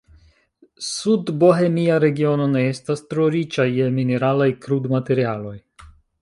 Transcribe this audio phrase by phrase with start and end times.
[0.85, 5.55] Sudbohemia Regiono ne estas tro riĉa je mineralaj krudmaterialoj.